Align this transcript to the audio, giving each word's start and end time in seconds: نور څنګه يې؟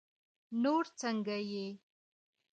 نور 0.61 0.83
څنګه 0.99 1.37
يې؟ 1.51 1.65